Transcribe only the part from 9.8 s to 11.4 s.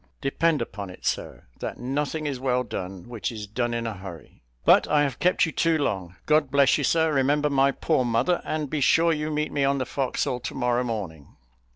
forecastle to morrow morning."